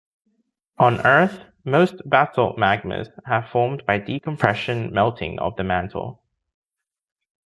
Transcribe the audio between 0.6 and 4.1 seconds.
On Earth, most basalt magmas have formed by